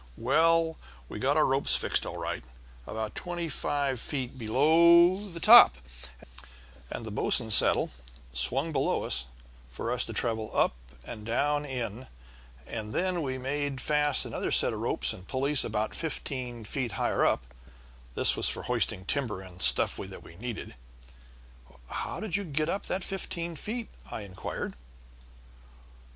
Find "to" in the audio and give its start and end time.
10.05-10.11